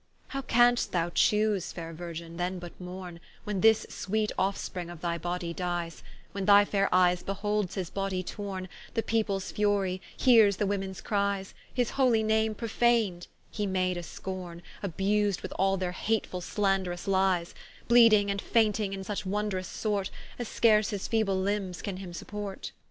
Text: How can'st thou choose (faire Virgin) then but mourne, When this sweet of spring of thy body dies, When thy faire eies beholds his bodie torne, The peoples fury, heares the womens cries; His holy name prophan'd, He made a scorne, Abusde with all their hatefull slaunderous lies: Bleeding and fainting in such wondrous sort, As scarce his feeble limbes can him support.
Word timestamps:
How 0.29 0.41
can'st 0.41 0.93
thou 0.93 1.11
choose 1.11 1.71
(faire 1.71 1.93
Virgin) 1.93 2.37
then 2.37 2.57
but 2.57 2.71
mourne, 2.81 3.19
When 3.43 3.61
this 3.61 3.85
sweet 3.87 4.31
of 4.35 4.57
spring 4.57 4.89
of 4.89 5.01
thy 5.01 5.19
body 5.19 5.53
dies, 5.53 6.01
When 6.31 6.45
thy 6.45 6.65
faire 6.65 6.89
eies 6.91 7.21
beholds 7.21 7.75
his 7.75 7.91
bodie 7.91 8.23
torne, 8.23 8.67
The 8.95 9.03
peoples 9.03 9.51
fury, 9.51 10.01
heares 10.17 10.57
the 10.57 10.65
womens 10.65 11.01
cries; 11.01 11.53
His 11.71 11.91
holy 11.91 12.23
name 12.23 12.55
prophan'd, 12.55 13.27
He 13.51 13.67
made 13.67 13.95
a 13.95 14.01
scorne, 14.01 14.63
Abusde 14.81 15.43
with 15.43 15.53
all 15.59 15.77
their 15.77 15.93
hatefull 15.93 16.41
slaunderous 16.41 17.07
lies: 17.07 17.53
Bleeding 17.87 18.31
and 18.31 18.41
fainting 18.41 18.93
in 18.93 19.03
such 19.03 19.23
wondrous 19.23 19.67
sort, 19.67 20.09
As 20.39 20.47
scarce 20.47 20.89
his 20.89 21.07
feeble 21.07 21.37
limbes 21.39 21.83
can 21.83 21.97
him 21.97 22.13
support. 22.13 22.71